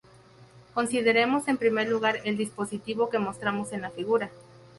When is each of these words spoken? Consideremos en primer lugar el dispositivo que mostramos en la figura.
Consideremos 0.73 1.47
en 1.47 1.57
primer 1.59 1.87
lugar 1.87 2.21
el 2.25 2.35
dispositivo 2.35 3.11
que 3.11 3.19
mostramos 3.19 3.71
en 3.71 3.81
la 3.81 3.91
figura. 3.91 4.31